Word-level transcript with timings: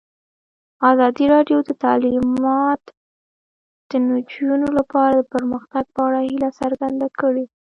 ازادي 0.91 1.25
راډیو 1.33 1.57
د 1.67 1.71
تعلیمات 1.83 2.81
د 3.89 3.91
نجونو 4.09 4.67
لپاره 4.77 5.13
د 5.15 5.21
پرمختګ 5.33 5.85
په 5.95 5.99
اړه 6.07 6.19
هیله 6.29 6.49
څرګنده 6.59 7.07
کړې. 7.19 7.45